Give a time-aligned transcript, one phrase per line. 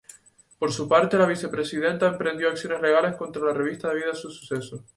[0.57, 4.83] Por su parte la vicepresidenta emprendió acciones legales contra la revista debido al suceso.